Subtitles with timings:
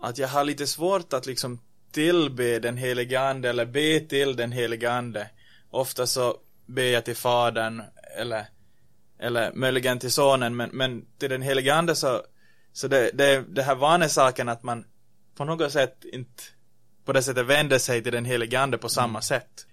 [0.00, 1.60] att jag har lite svårt att liksom
[1.92, 5.30] tillbe den helige ande eller be till den helige ande.
[5.70, 6.36] Ofta så
[6.66, 7.82] ber jag till fadern
[8.16, 8.46] eller,
[9.18, 12.22] eller möjligen till sonen men, men till den helige ande så,
[12.72, 14.84] så det, det, det här vanesaken att man
[15.36, 16.42] på något sätt inte
[17.04, 19.22] på det sättet vänder sig till den helige ande på samma mm.
[19.22, 19.66] sätt.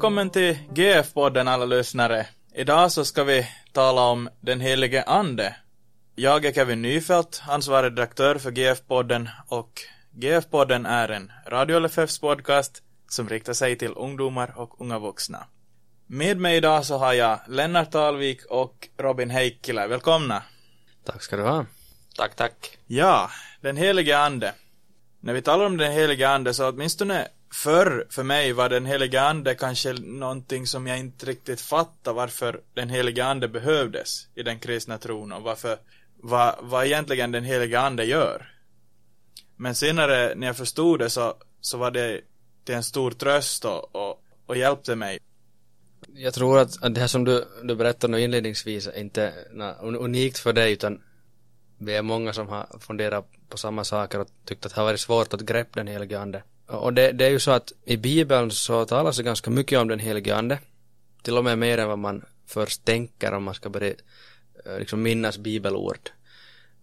[0.00, 2.26] Välkommen till GF-podden alla lyssnare.
[2.54, 5.56] Idag så ska vi tala om den helige ande.
[6.14, 9.80] Jag är Kevin Nyfelt, ansvarig redaktör för GF-podden och
[10.14, 15.46] GF-podden är en Radio LFFs podcast som riktar sig till ungdomar och unga vuxna.
[16.06, 19.86] Med mig idag så har jag Lennart Alvik och Robin Heikkilä.
[19.86, 20.42] Välkomna!
[21.04, 21.66] Tack ska du ha.
[22.16, 22.78] Tack, tack.
[22.86, 24.54] Ja, den helige ande.
[25.20, 29.22] När vi talar om den helige ande så åtminstone förr för mig var den helige
[29.22, 34.58] ande kanske någonting som jag inte riktigt fattade varför den helige ande behövdes i den
[34.58, 35.78] kristna tron och varför
[36.16, 38.54] vad, vad egentligen den helige ande gör.
[39.56, 42.20] Men senare när jag förstod det så, så var det
[42.64, 45.18] till en stor tröst och, och, och hjälpte mig.
[46.14, 49.74] Jag tror att, att det här som du, du berättade nu inledningsvis är inte na,
[49.74, 51.02] unikt för dig utan
[51.78, 55.00] vi är många som har funderat på samma saker och tyckt att det har varit
[55.00, 56.42] svårt att greppa den helige ande.
[56.66, 59.88] Och det, det är ju så att i Bibeln så talas det ganska mycket om
[59.88, 60.58] den helige ande.
[61.22, 63.94] Till och med mer än vad man först tänker om man ska börja
[64.66, 66.10] eh, liksom minnas bibelord.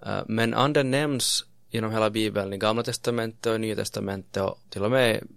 [0.06, 4.60] Eh, men anden nämns genom hela bibeln i gamla testamentet och i nya testamentet och
[4.70, 5.28] till och med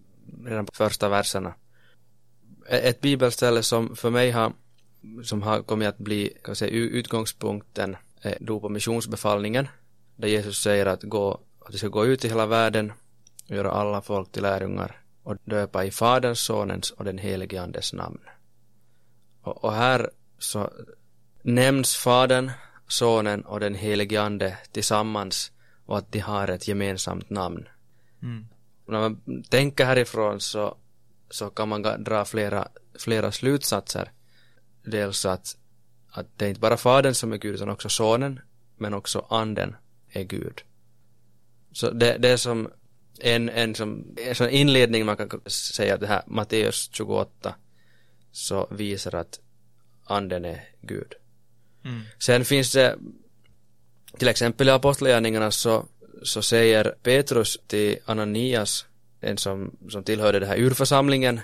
[0.45, 1.55] redan på första verserna.
[2.69, 4.53] E-, ett bibelställe som för mig har
[5.23, 9.69] som har kommit att bli kan säga, utgångspunkten är dop och missionsbefallningen
[10.21, 12.93] där Jesus säger att gå att vi ska gå ut i hela världen
[13.49, 17.93] och göra alla folk till lärjungar och döpa i Faderns, Sonens och den helige Andes
[17.93, 18.21] namn.
[19.43, 20.71] Och, och här så
[21.43, 22.51] nämns Fadern,
[22.89, 25.53] Sonen och den helige Ande tillsammans
[25.87, 27.69] och att de har ett gemensamt namn.
[28.23, 28.47] Mm.
[28.87, 30.77] När man tänker härifrån så,
[31.31, 34.13] så kan man dra flera, flera slutsatser.
[34.85, 35.57] Dels att,
[36.11, 38.41] att det är inte bara Fadern som är Gud utan också Sonen
[38.77, 39.77] men också Anden
[40.13, 40.63] är Gud.
[41.73, 42.71] Så det, det är som
[43.21, 47.55] en, en, som, en sån inledning man kan säga att det här Matteus 28
[48.33, 49.41] så visar att
[50.05, 51.15] anden är Gud.
[51.85, 52.01] Mm.
[52.19, 52.97] Sen finns det
[54.19, 55.87] till exempel i Apostlagärningarna så,
[56.23, 58.87] så säger Petrus till Ananias,
[59.21, 61.41] en som, som tillhörde den här urförsamlingen,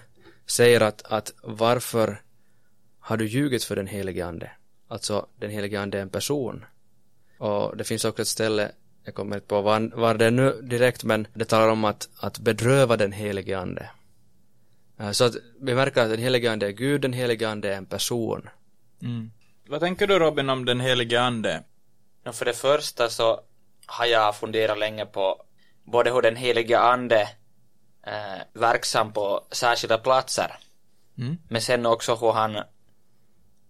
[0.47, 2.23] säger att, att varför
[2.99, 4.51] har du ljugit för den helige ande?
[4.89, 6.65] Alltså den helige ande är en person.
[7.39, 8.73] Och det finns också ett ställe
[9.07, 12.39] jag kommer inte på var, var det nu direkt men det talar om att, att
[12.39, 13.91] bedröva den helige ande.
[14.99, 17.77] Eh, så att vi märker att den helige ande är Gud, den helige ande är
[17.77, 18.49] en person.
[19.03, 19.31] Mm.
[19.69, 21.63] Vad tänker du Robin om den helige ande?
[22.25, 23.41] Ja, för det första så
[23.87, 25.43] har jag funderat länge på
[25.85, 27.29] både hur den helige ande
[28.03, 30.59] är eh, verksam på särskilda platser.
[31.19, 31.39] Mm.
[31.49, 32.63] Men sen också hur han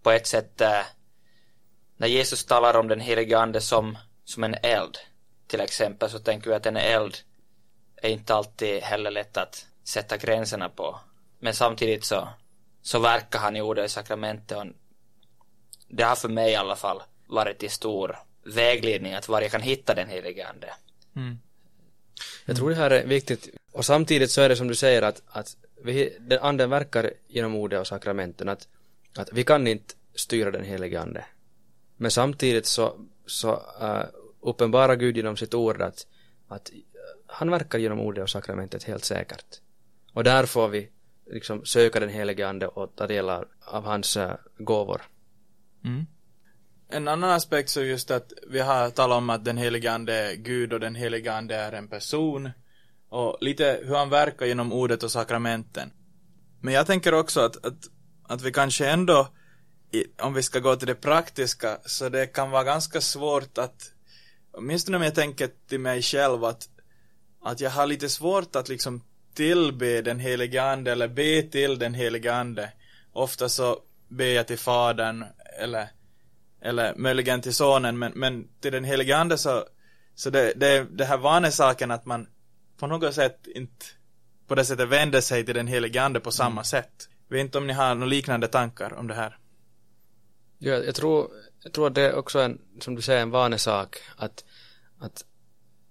[0.03, 0.81] på ett sätt eh,
[1.97, 4.97] när Jesus talar om den helige ande som, som en eld
[5.47, 7.17] till exempel så tänker vi att en eld
[7.95, 10.99] är inte alltid heller lätt att sätta gränserna på.
[11.39, 12.27] Men samtidigt så,
[12.81, 14.65] så verkar han i ordet i sakramentet och
[15.87, 19.61] det har för mig i alla fall varit till stor vägledning att var jag kan
[19.61, 20.73] hitta den helige ande.
[21.15, 21.39] Mm.
[22.45, 25.21] Jag tror det här är viktigt och samtidigt så är det som du säger att,
[25.27, 28.67] att vi, den anden verkar genom ordet och sakramenten att,
[29.17, 31.25] att vi kan inte styra den helige ande.
[31.97, 34.03] Men samtidigt så, så uh,
[34.41, 36.07] uppenbarar Gud genom sitt ord att,
[36.47, 36.75] att äh,
[37.27, 39.61] han verkar genom ordet och sakramentet helt säkert.
[40.13, 40.89] Och där får vi
[41.31, 45.01] liksom söka den helige ande och ta del av, av hans uh, gåvor.
[45.85, 46.05] Mm.
[46.89, 50.35] En annan aspekt så just att vi har talat om att den helige ande är
[50.35, 52.49] Gud och den helige ande är en person.
[53.09, 55.91] Och lite hur han verkar genom ordet och sakramenten.
[56.61, 57.77] Men jag tänker också att, att,
[58.23, 59.27] att vi kanske ändå,
[60.21, 63.91] om vi ska gå till det praktiska, så det kan vara ganska svårt att
[64.51, 66.69] åtminstone om jag tänker till mig själv att,
[67.43, 69.03] att jag har lite svårt att liksom
[69.33, 72.71] tillbe den helige ande eller be till den helige ande.
[73.13, 75.25] Ofta så ber jag till fadern
[75.59, 75.87] eller,
[76.61, 79.65] eller möjligen till sonen men, men till den helige ande så,
[80.15, 82.27] så det, det, det här vanesaken att man
[82.79, 83.85] på något sätt inte
[84.47, 86.63] på det sättet vänder sig till den helige ande på samma mm.
[86.63, 87.09] sätt.
[87.29, 89.37] vet inte om ni har några liknande tankar om det här.
[90.57, 91.31] Ja, jag tror,
[91.63, 94.45] jag tror att det är också en, som du säger, en vanesak att,
[94.99, 95.25] att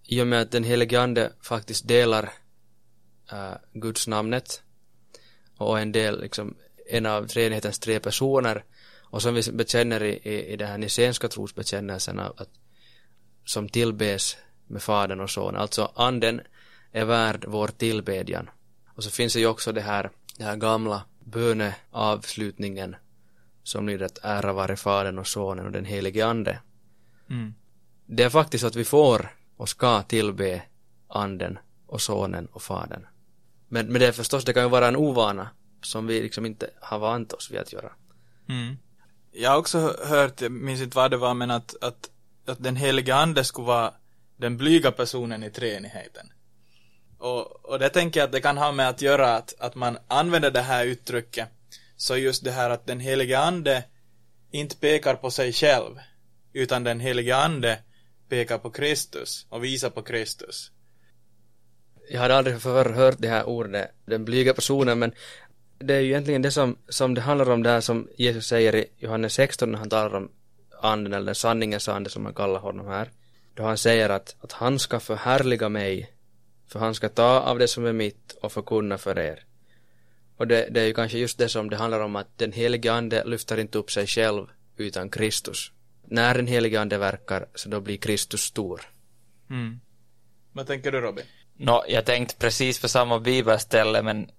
[0.04, 2.32] i och med att den helige ande faktiskt delar
[3.32, 4.62] äh, Guds namnet
[5.56, 6.56] och en del liksom
[6.88, 8.64] en av treenighetens tre personer
[9.02, 12.50] och som vi bekänner i, i, i den här nicenska trosbekännelsen att,
[13.44, 14.36] som tillbes
[14.66, 16.40] med Fadern och Sonen, alltså anden
[16.92, 18.50] är värd vår tillbedjan.
[18.94, 22.96] Och så finns det ju också det här, det här gamla böneavslutningen
[23.66, 26.58] som lyder att ära vare Fadern och Sonen och den helige Ande.
[27.30, 27.54] Mm.
[28.06, 30.62] Det är faktiskt så att vi får och ska tillbe
[31.08, 33.06] Anden och Sonen och Fadern.
[33.68, 35.48] Men, men det är förstås, det kan ju vara en ovana
[35.82, 37.92] som vi liksom inte har vant oss vid att göra.
[38.48, 38.76] Mm.
[39.32, 42.10] Jag har också hört, jag minns inte vad det var, men att, att,
[42.46, 43.92] att den heliga ande skulle vara
[44.36, 46.32] den blyga personen i treenigheten.
[47.18, 49.98] Och, och det tänker jag att det kan ha med att göra att, att man
[50.08, 51.48] använder det här uttrycket
[51.96, 53.84] så just det här att den heliga ande
[54.50, 55.98] inte pekar på sig själv
[56.52, 57.78] utan den heliga ande
[58.28, 60.70] pekar på Kristus och visar på Kristus.
[62.10, 65.12] Jag hade aldrig förr hört det här ordet, den blyga personen, men
[65.78, 68.86] det är ju egentligen det som, som det handlar om där som Jesus säger i
[68.96, 70.30] Johannes 16 när han talar om
[70.82, 73.10] anden eller den sanningens ande som man kallar honom här.
[73.54, 76.12] Då han säger att, att han ska förhärliga mig
[76.68, 79.45] för han ska ta av det som är mitt och förkunna för er.
[80.36, 82.92] Och det, det är ju kanske just det som det handlar om att den helige
[82.92, 84.46] ande lyfter inte upp sig själv
[84.76, 85.72] utan Kristus.
[86.04, 88.80] När den helige ande verkar så då blir Kristus stor.
[89.50, 89.80] Mm.
[90.52, 91.24] Vad tänker du Robin?
[91.56, 94.30] Nå, jag tänkte precis på samma bibelställe men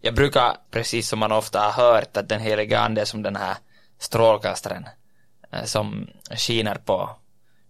[0.00, 3.36] jag brukar, precis som man ofta har hört, att den helige ande är som den
[3.36, 3.56] här
[3.98, 4.88] strålkastaren
[5.52, 7.10] eh, som skiner på,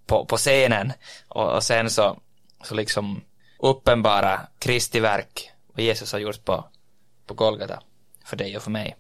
[0.07, 0.93] på, på scenen
[1.29, 2.21] och, och sen så,
[2.65, 3.21] så liksom
[3.59, 6.69] uppenbara Kristi verk, vad Jesus har gjort på,
[7.29, 7.83] på Golgata,
[8.25, 8.97] för dig och för mig.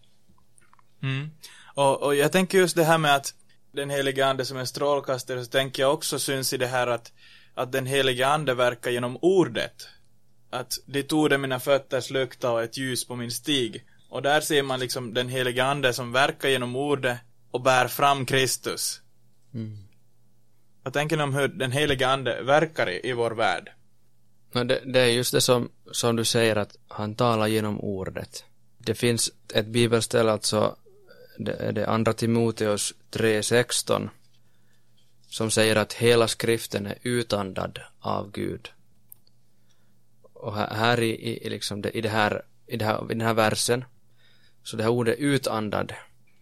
[1.02, 1.30] Mm.
[1.74, 3.34] Och, och jag tänker just det här med att
[3.72, 7.12] den helige ande som en strålkastare, så tänker jag också syns i det här att,
[7.54, 9.88] att den helige ande verkar genom ordet.
[10.50, 13.84] Att ditt ord är mina fötters lukta och ett ljus på min stig.
[14.10, 17.18] Och där ser man liksom den helige ande som verkar genom ordet
[17.50, 19.00] och bär fram Kristus.
[19.54, 19.78] Mm.
[20.82, 23.72] Vad tänker ni om hur den helige ande verkar i, i vår värld?
[24.52, 28.44] No, det, det, är just det som, som du säger att han talar genom ordet.
[28.78, 30.76] Det finns ett bibelställe, alltså
[31.38, 34.08] det är det andra Timoteus 3.16
[35.28, 38.70] som säger att hela skriften är utandad av Gud.
[40.32, 43.20] Och här, här i, i, liksom det, i, det här, i, det här, i den
[43.20, 43.84] här versen
[44.62, 45.92] så det här ordet utandad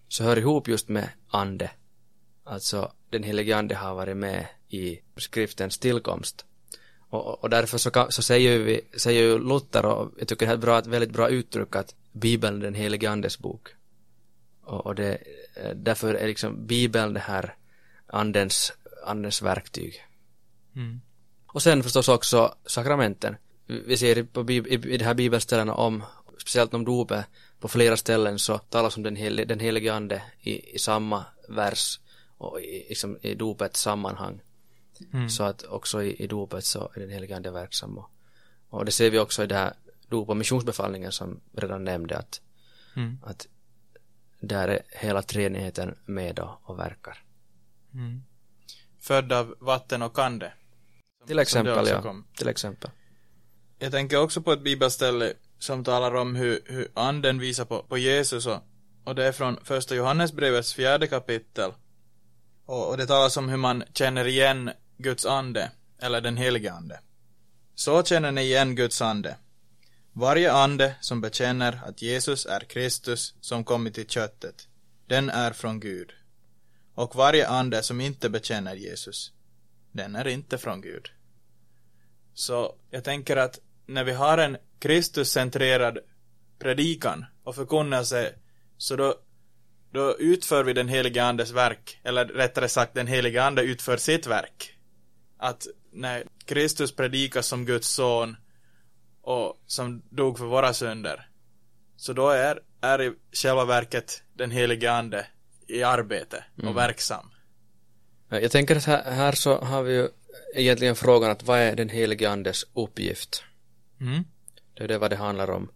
[0.08, 1.70] så hör ihop just med ande.
[2.44, 6.44] Alltså den helige ande har varit med i skriftens tillkomst.
[7.08, 10.52] Och, och därför så, kan, så säger vi, säger ju Luther och jag tycker det
[10.52, 13.68] är ett, bra, ett väldigt bra uttryck att Bibeln är den helige andes bok.
[14.62, 15.18] Och, och det,
[15.74, 17.54] därför är liksom Bibeln det här
[18.06, 18.72] andens,
[19.06, 19.94] andens verktyg.
[20.76, 21.00] Mm.
[21.46, 23.36] Och sen förstås också sakramenten.
[23.66, 24.56] Vi ser på, i,
[24.94, 26.04] i de här bibelställena om,
[26.38, 27.24] speciellt om dopet,
[27.60, 32.00] på flera ställen så talas om den, hel, den helige ande i, i samma vers
[32.38, 34.40] och i, liksom, i dopets sammanhang.
[35.12, 35.28] Mm.
[35.28, 38.10] Så att också i, i dopet så är den helige ande verksam och,
[38.68, 39.72] och det ser vi också i det här
[40.08, 42.40] dop och missionsbefallningen som redan nämnde att,
[42.96, 43.18] mm.
[43.22, 43.46] att
[44.40, 47.22] där är hela treenigheten med och, och verkar.
[47.94, 48.22] Mm.
[48.98, 50.52] Född av vatten och ande.
[51.26, 52.02] Till exempel, ja.
[52.02, 52.24] Kom.
[52.36, 52.90] Till exempel.
[53.78, 57.98] Jag tänker också på ett bibelställe som talar om hur, hur anden visar på, på
[57.98, 58.58] Jesus och,
[59.04, 61.72] och det är från första Johannesbrevets fjärde kapitel.
[62.66, 67.00] Och, och det talas om hur man känner igen Guds ande, eller den helige ande.
[67.74, 69.36] Så känner ni igen Guds ande.
[70.12, 74.68] Varje ande som bekänner att Jesus är Kristus som kommit i köttet,
[75.06, 76.12] den är från Gud.
[76.94, 79.32] Och varje ande som inte bekänner Jesus,
[79.92, 81.08] den är inte från Gud.
[82.34, 85.98] Så jag tänker att när vi har en Kristuscentrerad
[86.58, 88.34] predikan och förkunnelse,
[88.76, 89.14] så då,
[89.90, 94.26] då utför vi den helige andes verk, eller rättare sagt den helige ande utför sitt
[94.26, 94.75] verk
[95.36, 98.36] att när Kristus predikas som Guds son
[99.22, 101.28] och som dog för våra synder
[101.96, 105.26] så då är, är i själva verket den helige ande
[105.66, 106.74] i arbete och mm.
[106.74, 107.30] verksam.
[108.28, 110.08] Jag tänker att här, här, så har vi ju
[110.54, 113.44] egentligen frågan att vad är den helige andes uppgift?
[114.00, 114.24] Mm.
[114.74, 115.70] Det är det vad det handlar om.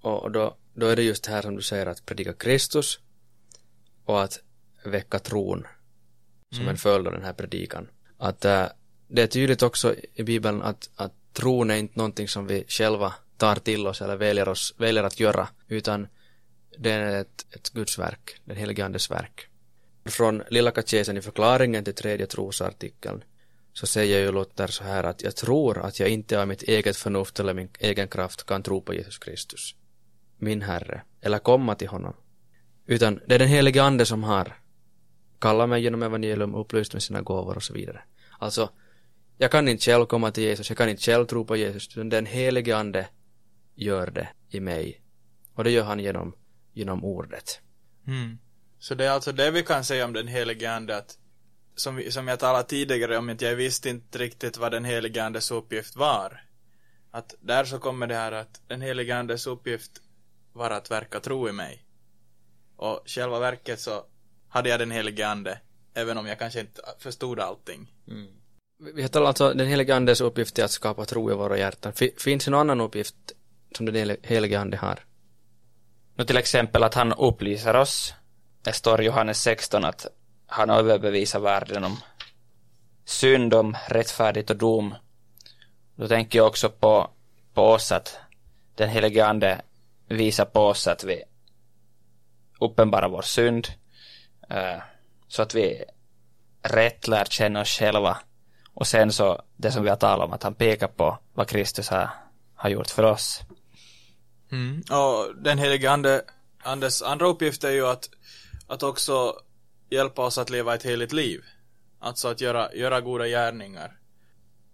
[0.00, 3.00] Och då, då är det just här som du säger att predika Kristus
[4.04, 4.40] och att
[4.84, 5.66] väcka tron
[6.50, 6.70] som mm.
[6.70, 7.88] en följd av den här predikan
[8.20, 8.66] att äh,
[9.08, 13.14] det är tydligt också i Bibeln att, att tron är inte någonting som vi själva
[13.36, 16.08] tar till oss eller väljer, oss, väljer att göra, utan
[16.78, 19.46] det är ett, ett Guds verk, den helige Andes verk.
[20.04, 23.24] Från Lilla katekesen i förklaringen till tredje trosartikeln
[23.72, 26.96] så säger ju Luther så här att jag tror att jag inte av mitt eget
[26.96, 29.74] förnuft eller min egen kraft kan tro på Jesus Kristus,
[30.38, 32.14] min Herre, eller komma till honom.
[32.86, 34.59] Utan det är den helige Ande som har
[35.40, 38.02] kalla mig genom evangelium, upplyst med sina gåvor och så vidare.
[38.38, 38.70] Alltså,
[39.38, 42.08] jag kan inte själv komma till Jesus, jag kan inte själv tro på Jesus, utan
[42.08, 43.08] den helige Ande
[43.74, 45.02] gör det i mig.
[45.54, 46.34] Och det gör han genom,
[46.72, 47.60] genom ordet.
[48.06, 48.38] Mm.
[48.78, 51.18] Så det är alltså det vi kan säga om den helige Ande att
[51.80, 55.50] som, som jag talade tidigare om, att jag visste inte riktigt vad den helige Andes
[55.50, 56.40] uppgift var.
[57.10, 60.02] Att där så kommer det här att den helige Andes uppgift
[60.52, 61.84] var att verka tro i mig.
[62.76, 64.04] Och själva verket så
[64.50, 65.58] hade jag den helige Ande,
[65.94, 67.92] även om jag kanske inte förstod allting.
[68.08, 68.26] Mm.
[68.94, 71.92] Vi har alltså den helige Andes uppgift är att skapa tro i våra hjärtan.
[72.18, 73.14] Finns det någon annan uppgift
[73.76, 75.00] som den helige Ande har?
[76.14, 78.14] Nu till exempel att han upplyser oss.
[78.62, 80.06] Det står i Johannes 16 att
[80.46, 81.96] han överbevisar världen om
[83.04, 84.94] synd, om rättfärdigt och dom.
[85.94, 87.10] Då tänker jag också på,
[87.54, 88.16] på oss att
[88.74, 89.60] den helige Ande
[90.08, 91.22] visar på oss att vi
[92.60, 93.68] uppenbarar vår synd
[95.28, 95.84] så att vi
[96.62, 98.18] rätt lär känna oss själva
[98.74, 101.88] och sen så det som vi har talat om att han pekar på vad Kristus
[101.88, 102.10] har,
[102.54, 103.40] har gjort för oss.
[104.52, 104.82] Mm.
[104.90, 106.22] Och den helige ande,
[106.62, 108.10] Andes andra uppgift är ju att,
[108.66, 109.34] att också
[109.90, 111.44] hjälpa oss att leva ett heligt liv.
[111.98, 113.96] Alltså att göra, göra goda gärningar.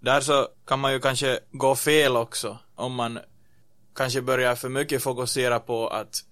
[0.00, 3.18] Där så kan man ju kanske gå fel också om man
[3.94, 6.24] kanske börjar för mycket fokusera på att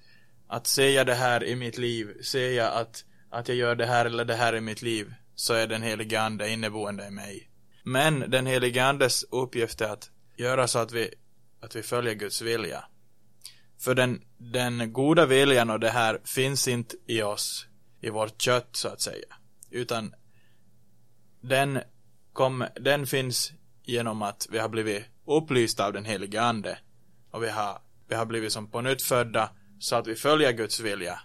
[0.49, 4.25] att säga det här i mitt liv, säga att, att jag gör det här eller
[4.25, 7.51] det här i mitt liv, så är den helige ande inneboende i mig.
[7.83, 11.15] Men den helige andes uppgift är att göra så att vi,
[11.61, 12.85] att vi följer Guds vilja.
[13.79, 17.67] För den, den goda viljan och det här finns inte i oss,
[18.01, 19.27] i vårt kött så att säga.
[19.71, 20.15] Utan
[21.41, 21.81] den,
[22.33, 26.79] kom, den finns genom att vi har blivit upplysta av den helige ande.
[27.31, 30.81] Och vi har, vi har blivit som på nytt födda så att vi följer Guds
[30.81, 31.21] vilja.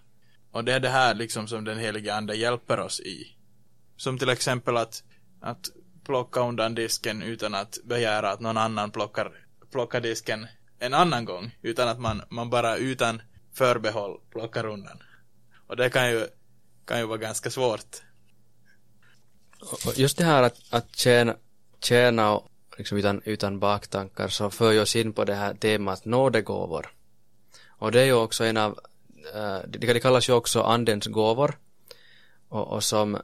[0.51, 3.35] Och det är det här liksom som den heliga ande hjälper oss i.
[3.97, 5.03] Som till exempel att,
[5.41, 5.69] att
[6.05, 9.31] plocka undan disken utan att begära att någon annan plockar,
[9.71, 10.47] plockar disken
[10.79, 11.55] en annan gång.
[11.61, 13.21] Utan att man, man bara utan
[13.53, 15.03] förbehåll plockar undan.
[15.67, 16.27] Och det kan ju,
[16.85, 17.95] kan ju vara ganska svårt.
[19.85, 21.35] Och just det här att, att tjäna,
[21.79, 26.05] tjäna och liksom utan, utan baktankar så för ju oss in på det här temat
[26.05, 26.93] nådegåvor.
[27.67, 28.79] Och det är ju också en av,
[29.35, 31.57] äh, det kallas ju också andens gåvor.
[32.49, 33.17] Och, och som,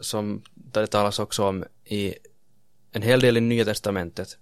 [0.00, 2.14] som det talas också om i
[2.92, 4.38] en hel del i Nya Testamentet.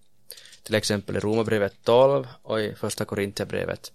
[0.63, 3.93] Till exempel i Romarbrevet 12 och i Första Korinthierbrevet.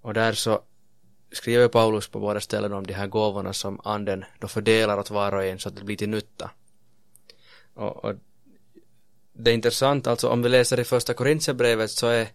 [0.00, 0.60] Och där så
[1.32, 5.34] skriver Paulus på båda ställen om de här gåvorna som anden då fördelar åt var
[5.34, 6.50] och en så att det blir till nytta.
[7.74, 8.14] Och, och
[9.32, 12.28] det är intressant, alltså om vi läser i Första Korinthierbrevet så är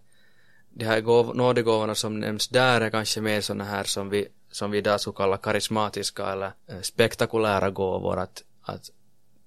[0.74, 4.72] de här gåv, nådegåvorna som nämns där är kanske mer sådana här som vi, som
[4.72, 8.90] vi idag skulle kalla karismatiska eller eh, spektakulära gåvor, att, att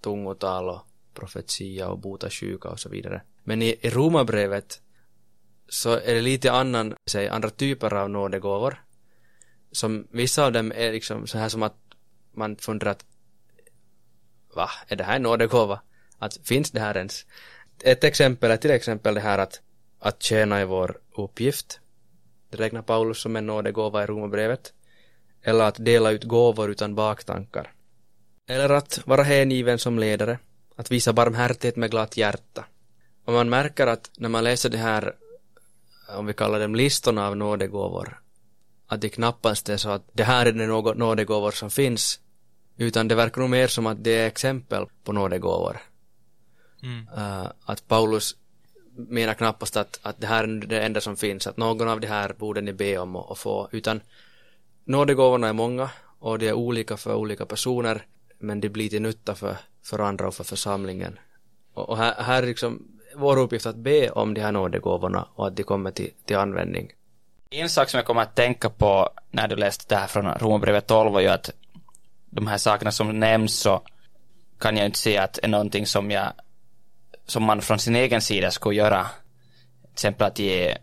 [0.00, 3.22] tungotal och profetia och bota sjuka och så vidare.
[3.44, 4.80] Men i, i romabrevet
[5.68, 8.82] så är det lite annan, säg, andra typer av nådegåvor.
[9.72, 11.76] Som vissa av dem är liksom så här som att
[12.32, 13.04] man funderar att
[14.54, 15.80] va, är det här en nådegåva?
[16.18, 17.26] Att finns det här ens?
[17.82, 19.60] Ett exempel är till exempel det här att
[19.98, 21.80] att tjäna i vår uppgift.
[22.50, 24.72] Det räknar Paulus som en nådegåva i Romarbrevet.
[25.42, 27.72] Eller att dela ut gåvor utan baktankar.
[28.48, 30.38] Eller att vara hängiven som ledare.
[30.76, 32.64] Att visa barmhärtighet med glatt hjärta.
[33.24, 35.14] Och man märker att när man läser det här,
[36.08, 38.20] om vi kallar dem listorna av nådegåvor,
[38.86, 42.20] att det knappast är så att det här är de nådegåvor som finns,
[42.76, 45.76] utan det verkar nog mer som att det är exempel på nådegåvor.
[46.82, 47.08] Mm.
[47.08, 48.36] Uh, att Paulus
[48.96, 52.06] menar knappast att, att det här är det enda som finns, att någon av de
[52.06, 54.00] här borde ni be om att få, utan
[54.84, 58.02] nådegåvorna är många och de är olika för olika personer,
[58.38, 61.18] men de blir till nytta för, för andra och för församlingen.
[61.74, 62.82] Och, och här, här är liksom
[63.16, 66.92] vår uppgift att be om de här nådegåvorna och att de kommer till, till användning.
[67.50, 70.86] En sak som jag kommer att tänka på när du läste det här från Romarbrevet
[70.86, 71.50] 12 var ju att
[72.30, 73.82] de här sakerna som nämns så
[74.58, 76.32] kan jag inte se att är någonting som jag
[77.26, 79.06] som man från sin egen sida skulle göra.
[79.82, 80.78] Till exempel att ge,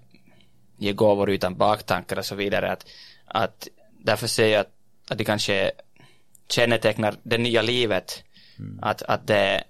[0.78, 2.72] ge gåvor utan baktankar och så vidare.
[2.72, 2.86] Att,
[3.26, 3.68] att
[4.00, 4.72] därför säger jag att,
[5.10, 5.72] att det kanske
[6.50, 8.24] kännetecknar det nya livet.
[8.60, 8.80] Mm.
[8.82, 9.64] Att, att det,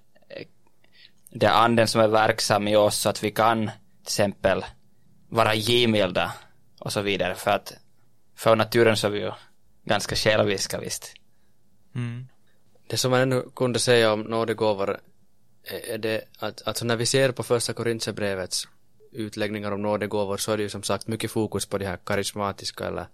[1.30, 4.64] det är anden som är verksam i oss så att vi kan till exempel
[5.28, 6.32] vara givmilda
[6.80, 7.34] och så vidare.
[7.34, 7.72] För att
[8.36, 9.32] för naturen så är vi ju
[9.84, 11.14] ganska själviska visst.
[11.94, 12.28] Mm.
[12.86, 15.00] Det som man ännu kunde säga om nådegåvor
[15.64, 18.68] är det att, alltså när vi ser på första Korintierbrevets
[19.12, 22.86] utläggningar om nådegåvor så är det ju som sagt mycket fokus på de här karismatiska
[22.86, 23.06] eller,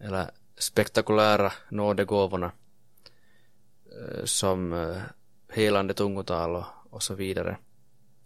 [0.00, 2.52] eller spektakulära nådegåvorna
[4.24, 4.94] som
[5.48, 7.56] helande tungotal och, och så vidare.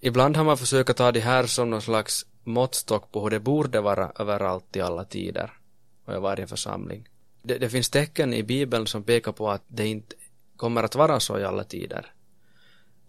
[0.01, 3.81] Ibland har man försökt ta det här som någon slags måttstock på hur det borde
[3.81, 5.53] vara överallt i alla tider
[6.05, 7.09] och i varje församling.
[7.43, 10.17] Det, det finns tecken i Bibeln som pekar på att det inte
[10.57, 12.13] kommer att vara så i alla tider.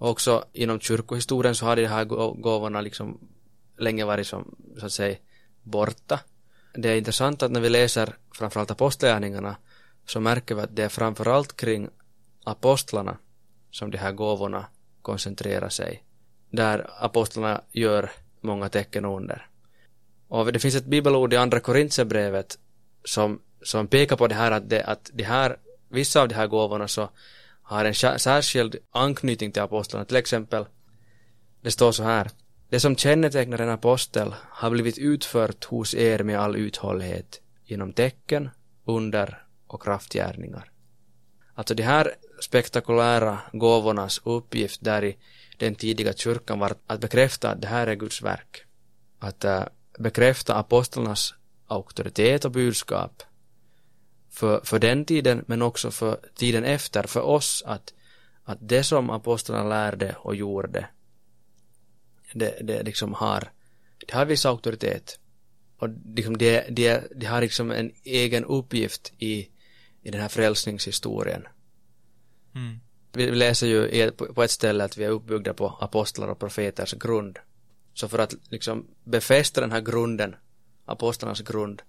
[0.05, 3.19] Och också inom kyrkohistorien så har de här gåvorna liksom
[3.77, 5.17] länge varit som, så att säga,
[5.63, 6.19] borta.
[6.73, 9.55] Det är intressant att när vi läser framförallt apostlagärningarna
[10.05, 11.89] så märker vi att det är framförallt kring
[12.43, 13.17] apostlarna
[13.71, 14.65] som de här gåvorna
[15.01, 16.03] koncentrerar sig.
[16.49, 19.47] Där apostlarna gör många tecken under.
[20.27, 22.59] Och det finns ett bibelord i andra Korintierbrevet
[23.03, 25.57] som, som pekar på det här att, det, att de här,
[25.89, 27.09] vissa av de här gåvorna så
[27.65, 30.05] har en särskild anknytning till apostlarna.
[30.05, 30.65] Till exempel,
[31.61, 32.29] det står så här.
[32.69, 38.49] Det som kännetecknar en apostel har blivit utfört hos er med all uthållighet genom tecken,
[38.85, 40.71] under och kraftgärningar.
[41.53, 45.17] Alltså de här spektakulära gåvornas uppgift där i
[45.57, 48.63] den tidiga kyrkan var att bekräfta att det här är Guds verk.
[49.19, 49.63] Att äh,
[49.99, 51.33] bekräfta apostlarnas
[51.67, 53.23] auktoritet och budskap
[54.35, 57.93] för, för den tiden men också för tiden efter för oss att,
[58.43, 60.87] att det som apostlarna lärde och gjorde
[62.33, 63.49] det, det liksom har
[63.97, 65.19] det har viss auktoritet.
[65.77, 69.49] Och liksom det, det, det har liksom en egen uppgift i,
[70.03, 71.47] i den här frälsningshistorien.
[72.55, 72.79] Mm.
[73.13, 76.93] vi, läser ju på, på ett ställe att vi är uppbyggda på apostlar och profeters
[76.93, 77.39] grund.
[77.93, 80.35] Så för att liksom befästa den här grunden
[80.85, 81.81] apostlarnas grund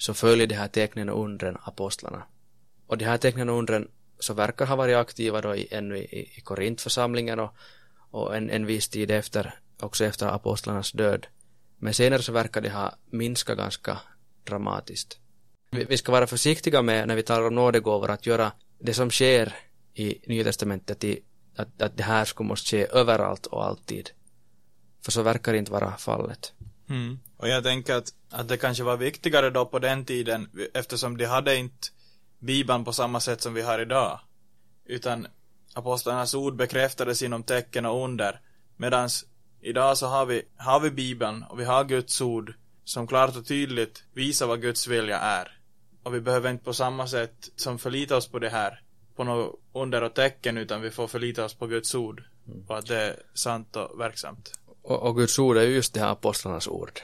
[0.00, 2.22] så följer de här tecknen och undren apostlarna.
[2.86, 3.88] Och de här tecknen och undren
[4.18, 7.54] så verkar ha varit aktiva då i, ännu i, i Korintförsamlingen och,
[8.10, 11.26] och en, en viss tid efter, också efter apostlarnas död.
[11.78, 13.98] Men senare så verkar det ha minskat ganska
[14.44, 15.18] dramatiskt.
[15.70, 19.10] Vi, vi ska vara försiktiga med när vi talar om nådegåvor att göra det som
[19.10, 19.56] sker
[19.94, 21.20] i Nya Testamentet i,
[21.56, 24.10] att, att det här skulle måste ske överallt och alltid.
[25.02, 26.52] För så verkar det inte vara fallet.
[26.88, 27.18] Mm.
[27.40, 31.24] Och jag tänker att, att det kanske var viktigare då på den tiden eftersom de
[31.24, 31.88] hade inte
[32.38, 34.20] Bibeln på samma sätt som vi har idag.
[34.84, 35.26] Utan
[35.74, 38.40] apostlarnas ord bekräftades inom tecken och under.
[38.76, 39.24] Medans
[39.60, 43.46] idag så har vi, har vi Bibeln och vi har Guds ord som klart och
[43.46, 45.60] tydligt visar vad Guds vilja är.
[46.02, 48.82] Och vi behöver inte på samma sätt som förlita oss på det här,
[49.16, 52.22] på något under och tecken, utan vi får förlita oss på Guds ord.
[52.68, 54.52] Och att det är sant och verksamt.
[54.82, 57.00] Och, och Guds ord är ju just det här apostlarnas ord.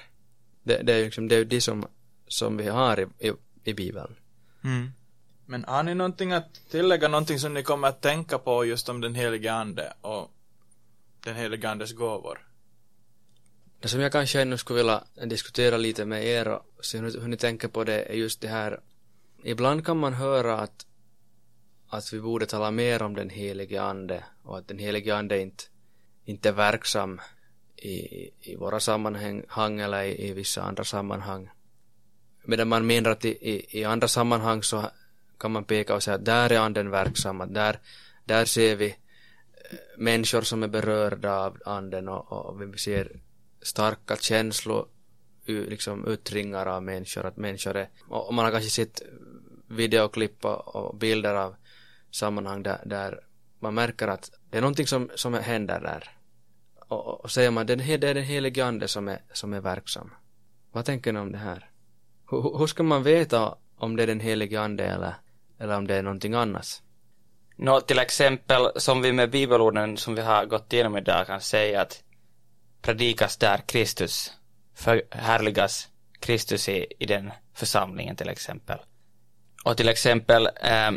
[0.66, 1.86] Det, det är ju liksom, det, är det som,
[2.28, 3.32] som vi har i, i,
[3.64, 4.14] i Bibeln.
[4.64, 4.92] Mm.
[5.46, 9.00] Men har ni någonting att tillägga, någonting som ni kommer att tänka på just om
[9.00, 10.30] den helige ande och
[11.24, 12.38] den helige andes gåvor?
[13.80, 17.28] Det som jag kanske ännu skulle vilja diskutera lite med er och se hur, hur
[17.28, 18.80] ni tänker på det är just det här
[19.42, 20.86] Ibland kan man höra att
[21.88, 25.64] att vi borde tala mer om den helige ande och att den helige ande inte,
[26.24, 27.20] inte är verksam
[27.76, 31.50] i, i våra sammanhang eller i, i vissa andra sammanhang.
[32.44, 34.90] Medan man menar att i, i, i andra sammanhang så
[35.38, 37.80] kan man peka och säga att där är anden verksam, att där,
[38.24, 43.20] där ser vi eh, människor som är berörda av anden och, och vi ser
[43.62, 44.88] starka känslor
[45.46, 49.02] liksom yttringar av människor, att människor är, och man har kanske sett
[49.68, 51.56] videoklipp och bilder av
[52.10, 53.20] sammanhang där, där
[53.58, 56.15] man märker att det är någonting som, som händer där
[56.88, 60.10] och, och säger man det är den helige ande som är, som är verksam.
[60.72, 61.70] Vad tänker ni om det här?
[62.30, 65.14] Hur, hur ska man veta om det är den helige ande eller,
[65.58, 66.82] eller om det är någonting annat?
[67.56, 71.80] Nå, till exempel som vi med bibelorden som vi har gått igenom idag kan säga
[71.80, 72.02] att
[72.82, 74.32] predikas där Kristus,
[74.74, 75.88] förhärligas
[76.20, 78.78] Kristus i, i den församlingen till exempel.
[79.64, 80.90] Och till exempel eh,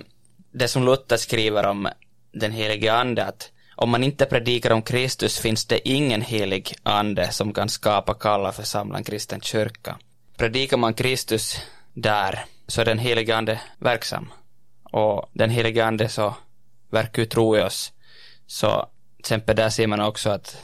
[0.52, 1.90] det som Luther skriver om
[2.32, 7.32] den helige ande att om man inte predikar om Kristus finns det ingen helig ande
[7.32, 9.98] som kan skapa kalla församlan kristen kyrka.
[10.38, 11.58] Predikar man Kristus
[11.94, 14.32] där så är den helige ande verksam.
[14.84, 16.36] Och den helige ande så
[16.90, 17.92] verkar ju tro i oss.
[18.48, 20.58] Så till exempel där ser man också att,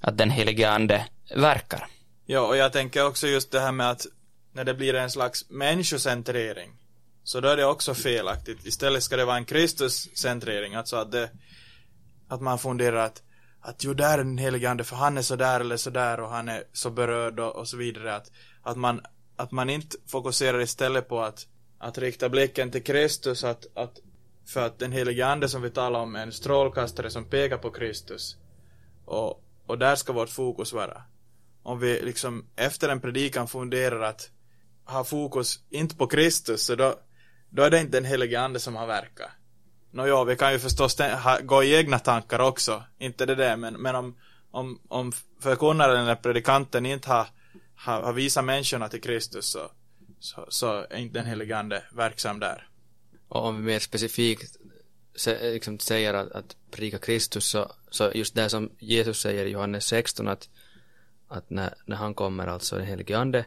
[0.00, 1.86] att den helige ande verkar.
[2.26, 4.06] Ja, och jag tänker också just det här med att
[4.52, 6.70] när det blir en slags människocentrering
[7.24, 8.66] så då är det också felaktigt.
[8.66, 11.30] Istället ska det vara en Kristuscentrering, alltså att det
[12.34, 13.22] att man funderar att,
[13.60, 16.20] att jo, där är den helige ande för han är så där eller så där
[16.20, 18.16] och han är så berörd och, och så vidare.
[18.16, 18.30] Att,
[18.62, 19.00] att, man,
[19.36, 21.46] att man inte fokuserar istället på att,
[21.78, 24.00] att rikta blicken till Kristus, att, att
[24.46, 27.70] för att den helige ande som vi talar om är en strålkastare som pekar på
[27.70, 28.36] Kristus.
[29.04, 31.02] Och, och där ska vårt fokus vara.
[31.62, 34.30] Om vi liksom efter en predikan funderar att
[34.84, 36.94] ha fokus inte på Kristus, så då,
[37.50, 39.30] då är det inte den helige ande som har verkat.
[39.94, 43.74] Nåja, vi kan ju förstås ha, gå i egna tankar också, inte det där, men,
[43.74, 44.16] men om,
[44.50, 47.26] om, om förkunnaren eller predikanten inte har,
[47.74, 49.70] har, har visat människorna till Kristus så,
[50.20, 52.68] så, så är inte den helige ande verksam där.
[53.28, 54.56] Och om vi mer specifikt
[55.42, 59.86] liksom säger att, att predika Kristus så, så just det som Jesus säger i Johannes
[59.86, 60.48] 16 att,
[61.28, 63.44] att när, när han kommer alltså den helige ande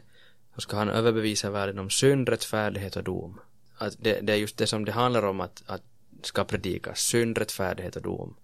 [0.54, 3.40] så ska han överbevisa världen om synd, rättfärdighet och dom.
[3.78, 5.82] Att det, det är just det som det handlar om att, att
[6.22, 8.36] ska predikas, synd, rättfärdighet och dom.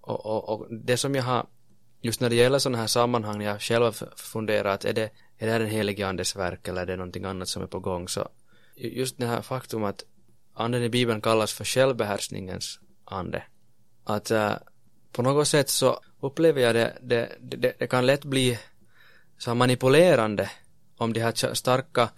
[0.00, 1.46] Och, och, och det som jag har,
[2.00, 5.52] just när det gäller sådana här sammanhang, jag själv funderar att är det, är det
[5.52, 8.28] här den helige andes verk eller är det någonting annat som är på gång, så
[8.76, 10.04] just det här faktum att
[10.54, 13.42] anden i bibeln kallas för självbehärskningens ande.
[14.04, 14.54] Att äh,
[15.12, 18.58] på något sätt så upplever jag det, det, det, det kan lätt bli
[19.38, 20.50] så manipulerande
[20.96, 22.10] om de här starka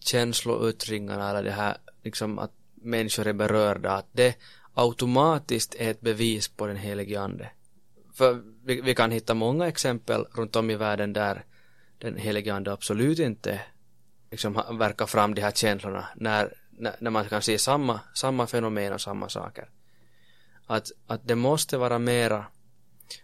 [0.00, 2.50] känslouttringarna eller det här liksom att
[2.84, 4.36] människor är berörda, att det
[4.74, 7.50] automatiskt är ett bevis på den helige ande.
[8.14, 11.44] För vi, vi, kan hitta många exempel runt om i världen där
[11.98, 13.60] den helige ande absolut inte
[14.30, 18.92] liksom verkar fram de här känslorna när, när, när man kan se samma, samma fenomen
[18.92, 19.68] och samma saker.
[20.66, 22.46] Att, att det måste vara mera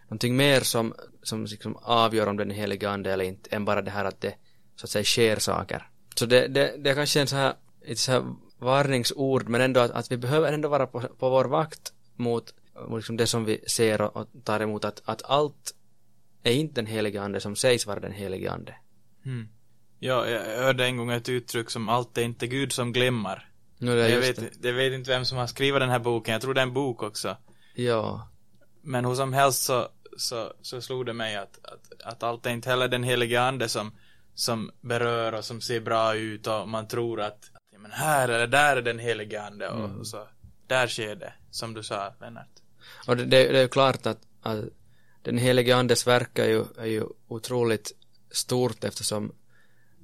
[0.05, 3.83] någonting mer som, som liksom avgör om den är helig ande eller inte än bara
[3.83, 4.35] det här att det
[4.77, 5.89] så att säga sker saker.
[6.15, 7.55] Så det, det, det är kanske en så här,
[7.87, 8.25] lite så här
[8.61, 12.55] varningsord men ändå att, att vi behöver ändå vara på, på vår vakt mot,
[12.97, 15.75] liksom det som vi ser och, och tar emot att, att allt
[16.43, 18.75] är inte den helige ande som sägs vara den helige ande.
[19.25, 19.49] Mm.
[19.99, 23.51] Ja, jag hörde en gång ett uttryck som allt är inte Gud som glömmer.
[23.79, 24.69] No, jag, vet, det.
[24.69, 26.73] jag vet inte vem som har skrivit den här boken, jag tror det är en
[26.73, 27.37] bok också.
[27.75, 28.29] Ja.
[28.83, 32.51] Men hur som helst så, så, så slog det mig att, att, att allt är
[32.51, 33.93] inte heller den helige ande som,
[34.35, 38.77] som berör och som ser bra ut och man tror att men här eller där
[38.77, 40.01] är den helige ande och, mm.
[40.01, 40.29] och så
[40.67, 42.49] där sker det, som du sa Lennart.
[43.07, 44.65] Och det, det, är ju klart att, att
[45.23, 47.93] den helige andes verk är ju, är ju otroligt
[48.31, 49.33] stort eftersom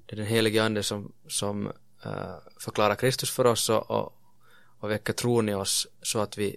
[0.06, 1.66] det är den helige ande som, som
[2.06, 4.12] uh, förklarar Kristus för oss och, och,
[4.78, 6.56] och väcker tron i oss så att vi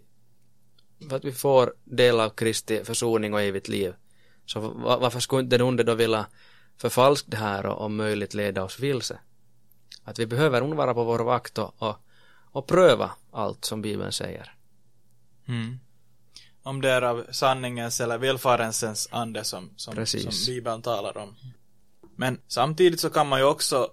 [1.11, 3.93] att vi får del av Kristi försoning och evigt liv.
[4.45, 4.59] Så
[4.99, 6.25] varför skulle inte den onde då vilja
[6.77, 9.19] förfalska det här och om möjligt leda oss vilse?
[10.09, 11.97] Att vi behöver nog vara på vår vakt och, och,
[12.51, 14.53] och pröva allt som Bibeln säger.
[15.47, 15.79] Mm.
[16.63, 21.35] Om det är av sanningens eller villfarelsens ande som, som, som Bibeln talar om.
[22.15, 23.87] Men samtidigt så kan man ju också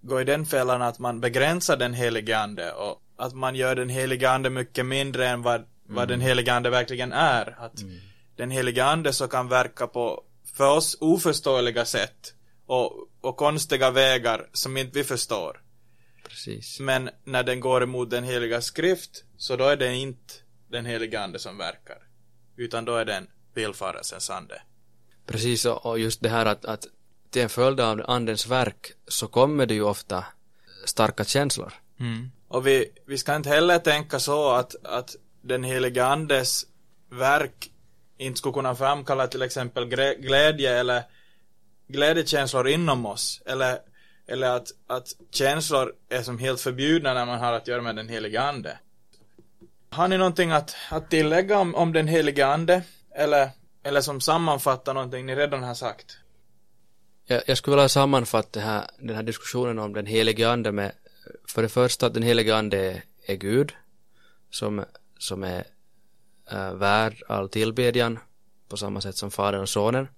[0.00, 3.88] gå i den fällan att man begränsar den helige ande och att man gör den
[3.88, 6.26] helige ande mycket mindre än vad, vad den mm.
[6.26, 7.56] helige ande verkligen är.
[7.58, 8.00] Att mm.
[8.36, 12.34] den helige ande så kan verka på för oss oförståeliga sätt
[12.70, 15.62] och, och konstiga vägar som inte vi förstår.
[16.28, 16.80] Precis.
[16.80, 20.34] Men när den går emot den heliga skrift så då är det inte
[20.68, 21.98] den heliga ande som verkar.
[22.56, 24.62] Utan då är den villfarelsens ande.
[25.26, 26.86] Precis och just det här att, att
[27.30, 30.24] till en följd av andens verk så kommer det ju ofta
[30.84, 31.72] starka känslor.
[32.00, 32.30] Mm.
[32.48, 36.66] Och vi, vi ska inte heller tänka så att, att den heliga andes
[37.10, 37.70] verk
[38.18, 39.84] inte skulle kunna framkalla till exempel
[40.18, 41.02] glädje eller
[41.92, 43.42] glädjekänslor inom oss.
[43.46, 43.78] Eller,
[44.26, 48.08] eller att, att känslor är som helt förbjudna när man har att göra med den
[48.08, 48.78] heliga ande.
[49.90, 52.82] Har ni någonting att, att tillägga om, om den heliga ande?
[53.14, 53.50] Eller,
[53.82, 56.18] eller som sammanfattar någonting ni redan har sagt?
[57.26, 60.92] Jag, jag skulle vilja sammanfatta här, den här diskussionen om den helige ande med
[61.48, 63.72] för det första att den helige ande är, är Gud
[64.50, 64.84] som,
[65.18, 65.64] som är
[66.50, 68.18] äh, värd all tillbedjan
[68.68, 70.08] på samma sätt som Fadern och Sonen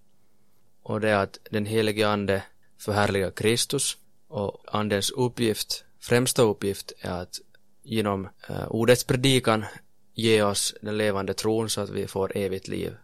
[0.83, 2.43] och det är att den helige ande
[2.79, 3.97] förhärligar Kristus
[4.29, 7.41] och andens uppgift, främsta uppgift är att
[7.83, 9.65] genom eh, ordets predikan
[10.15, 12.97] ge oss den levande tron så att vi får evigt liv.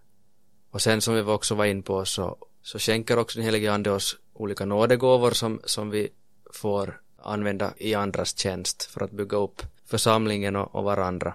[0.70, 3.90] Och sen som vi också var in på så så skänker också den helige ande
[3.90, 6.08] oss olika nådegåvor som, som vi
[6.52, 11.34] får använda i andras tjänst för att bygga upp församlingen och, och varandra.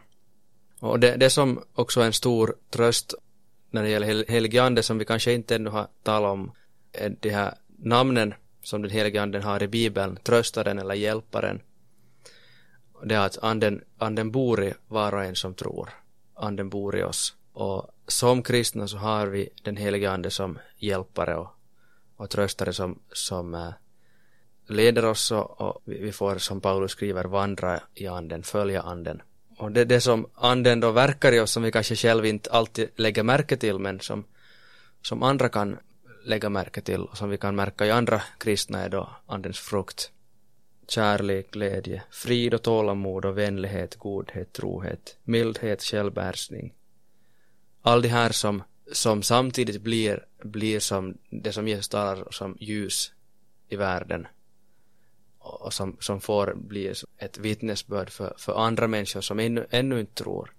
[0.79, 3.13] Och det, det som också är en stor tröst
[3.73, 6.51] när det gäller helige ande som vi kanske inte ännu har talat om
[6.91, 11.61] eh, de här namnen som den helige anden har i bibeln, tröstaren eller hjälparen.
[13.03, 15.89] Det är att anden, anden bor i var och en som tror.
[16.33, 17.35] Anden bor i oss.
[17.53, 21.49] Och som kristna så har vi den helige ande som hjälpare och,
[22.15, 23.69] och tröstare som, som äh,
[24.67, 29.21] leder oss och, och vi får som Paulus skriver vandra i anden, följa anden.
[29.63, 32.89] Och det, det som anden då verkar i oss som vi kanske själv inte alltid
[32.95, 34.23] lägger märke till men som,
[35.01, 35.77] som andra kan
[36.23, 40.11] lägga märke till och som vi kan märka i andra kristna är då andens frukt.
[40.87, 46.73] Kärlek, glädje, frid och tålamod och vänlighet, godhet, trohet, mildhet, självbehärskning.
[47.81, 53.11] All det här som, som samtidigt blir, blir som det som Jesus talar som ljus
[53.69, 54.27] i världen
[55.43, 60.23] och som, som får bli ett vittnesbörd för, för andra människor som ännu, ännu inte
[60.23, 60.53] tror.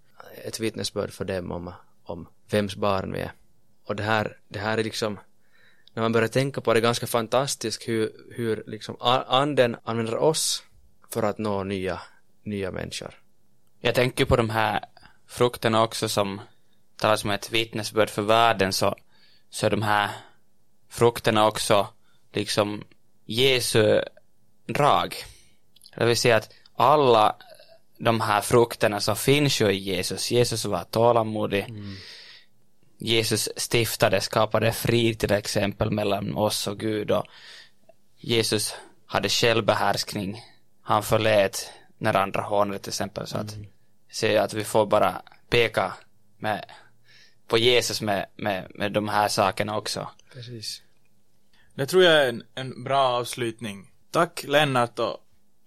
[0.44, 1.72] Ett vittnesbörd för dem om,
[2.04, 3.32] om vems barn vi är.
[3.84, 5.18] Och det här, det här är liksom,
[5.92, 10.62] när man börjar tänka på det, ganska fantastiskt hur, hur liksom anden använder oss
[11.10, 12.00] för att nå nya,
[12.42, 13.14] nya människor.
[13.80, 14.84] Jag tänker på de här
[15.26, 16.40] frukterna också som
[16.96, 18.94] talas om ett vittnesbörd för världen så,
[19.50, 20.10] så är de här
[20.88, 21.88] frukterna också
[22.32, 22.84] liksom
[23.24, 24.00] Jesu
[24.66, 25.14] drag.
[25.96, 27.36] Det vill säga att alla
[27.98, 30.30] de här frukterna som finns ju i Jesus.
[30.30, 31.64] Jesus var tålamodig.
[31.68, 31.96] Mm.
[32.98, 37.24] Jesus stiftade, skapade frid till exempel mellan oss och Gud och
[38.16, 38.74] Jesus
[39.06, 40.42] hade självbehärskning.
[40.82, 43.66] Han förlät när andra hånade till exempel så att mm.
[44.10, 45.92] se att vi får bara peka
[46.38, 46.64] med,
[47.46, 50.08] på Jesus med, med, med de här sakerna också.
[50.32, 50.82] Precis.
[51.74, 53.93] Det tror jag är en, en bra avslutning.
[54.14, 55.16] Tack Lennart och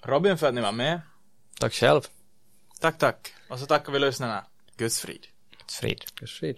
[0.04, 1.02] Robin för att ni var med.
[1.60, 2.02] Tack själv.
[2.80, 3.34] Tack, tack.
[3.50, 4.46] Och så tackar vi lyssnarna.
[4.78, 5.28] Guds frid.
[5.58, 6.04] Guds frid.
[6.20, 6.58] Guds frid.